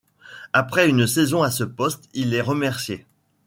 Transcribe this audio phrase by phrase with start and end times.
[0.53, 3.05] Après une saison à ce poste, il est remercié.